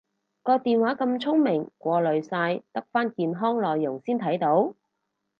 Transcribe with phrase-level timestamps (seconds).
[0.41, 4.73] 個電話咁聰明過濾晒得返健康內容先睇到？